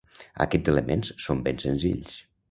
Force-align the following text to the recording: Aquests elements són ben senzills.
Aquests 0.45 0.71
elements 0.71 1.11
són 1.25 1.43
ben 1.49 1.61
senzills. 1.65 2.15